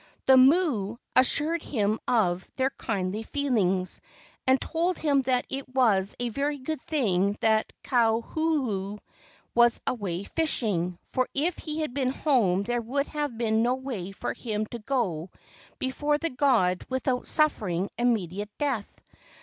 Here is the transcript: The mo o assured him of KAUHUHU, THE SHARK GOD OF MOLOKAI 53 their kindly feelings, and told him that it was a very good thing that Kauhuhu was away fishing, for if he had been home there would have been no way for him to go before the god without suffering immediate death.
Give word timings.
The 0.25 0.35
mo 0.35 0.97
o 0.97 0.99
assured 1.15 1.61
him 1.61 1.99
of 2.07 2.07
KAUHUHU, 2.07 2.07
THE 2.07 2.07
SHARK 2.07 2.07
GOD 2.07 2.13
OF 2.15 2.33
MOLOKAI 2.33 2.41
53 2.41 2.53
their 2.57 2.69
kindly 2.71 3.23
feelings, 3.23 4.01
and 4.47 4.61
told 4.61 4.97
him 4.97 5.21
that 5.21 5.45
it 5.47 5.69
was 5.75 6.15
a 6.19 6.29
very 6.29 6.57
good 6.57 6.81
thing 6.81 7.37
that 7.41 7.71
Kauhuhu 7.83 8.97
was 9.53 9.79
away 9.85 10.23
fishing, 10.23 10.97
for 11.03 11.29
if 11.35 11.55
he 11.59 11.81
had 11.81 11.93
been 11.93 12.09
home 12.11 12.63
there 12.63 12.81
would 12.81 13.05
have 13.09 13.37
been 13.37 13.61
no 13.61 13.75
way 13.75 14.11
for 14.11 14.33
him 14.33 14.65
to 14.71 14.79
go 14.79 15.29
before 15.77 16.17
the 16.17 16.31
god 16.31 16.83
without 16.89 17.27
suffering 17.27 17.91
immediate 17.99 18.49
death. 18.57 18.99